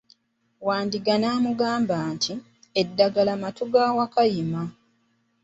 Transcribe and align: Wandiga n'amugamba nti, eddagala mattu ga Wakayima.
Wandiga 0.67 1.13
n'amugamba 1.19 1.95
nti, 2.13 2.33
eddagala 2.81 3.33
mattu 3.41 3.63
ga 3.73 3.83
Wakayima. 3.97 4.61